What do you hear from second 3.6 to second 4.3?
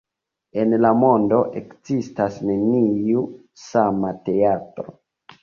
sama